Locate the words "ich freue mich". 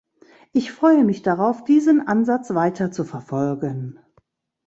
0.51-1.21